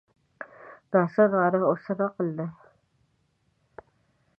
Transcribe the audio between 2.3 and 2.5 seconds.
دی.